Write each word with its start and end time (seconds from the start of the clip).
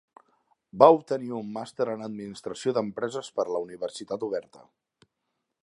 Va 0.83 0.87
obtenir 0.93 1.29
un 1.39 1.51
màster 1.57 1.85
en 1.93 2.01
administració 2.07 2.73
d'empreses 2.79 3.29
per 3.37 3.47
la 3.51 3.61
Universitat 3.67 4.27
Oberta. 4.29 4.65